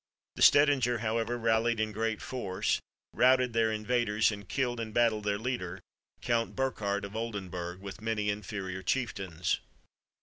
[0.35, 2.81] The Stedinger, however, rallied in great force,
[3.13, 5.79] routed their invaders, and killed in battle their leader,
[6.23, 9.59] Count Burckhardt of Oldenburg, with many inferior chieftains.